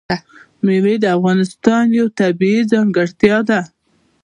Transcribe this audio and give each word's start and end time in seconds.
مېوې 0.65 0.95
د 0.99 1.05
افغانستان 1.17 1.85
یوه 1.97 2.11
طبیعي 2.19 2.61
ځانګړتیا 2.71 3.37
ده. 3.49 3.61